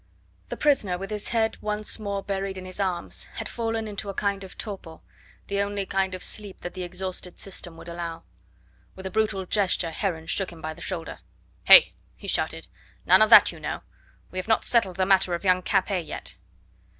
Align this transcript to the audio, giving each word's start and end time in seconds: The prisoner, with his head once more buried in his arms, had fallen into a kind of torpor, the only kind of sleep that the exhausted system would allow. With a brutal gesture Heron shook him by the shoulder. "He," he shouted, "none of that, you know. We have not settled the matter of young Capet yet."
The 0.49 0.57
prisoner, 0.57 0.97
with 0.97 1.11
his 1.11 1.27
head 1.27 1.57
once 1.61 1.99
more 1.99 2.23
buried 2.23 2.57
in 2.57 2.65
his 2.65 2.79
arms, 2.79 3.25
had 3.35 3.47
fallen 3.47 3.87
into 3.87 4.09
a 4.09 4.15
kind 4.15 4.43
of 4.43 4.57
torpor, 4.57 4.97
the 5.45 5.61
only 5.61 5.85
kind 5.85 6.15
of 6.15 6.23
sleep 6.23 6.61
that 6.61 6.73
the 6.73 6.81
exhausted 6.81 7.37
system 7.37 7.77
would 7.77 7.87
allow. 7.87 8.23
With 8.95 9.05
a 9.05 9.11
brutal 9.11 9.45
gesture 9.45 9.91
Heron 9.91 10.25
shook 10.25 10.51
him 10.51 10.59
by 10.59 10.73
the 10.73 10.81
shoulder. 10.81 11.19
"He," 11.65 11.91
he 12.15 12.27
shouted, 12.27 12.65
"none 13.05 13.21
of 13.21 13.29
that, 13.29 13.51
you 13.51 13.59
know. 13.59 13.81
We 14.31 14.39
have 14.39 14.47
not 14.47 14.65
settled 14.65 14.95
the 14.97 15.05
matter 15.05 15.35
of 15.35 15.43
young 15.43 15.61
Capet 15.61 16.03
yet." 16.03 16.33